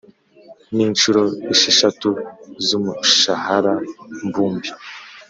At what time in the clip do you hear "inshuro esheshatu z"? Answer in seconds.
0.87-2.67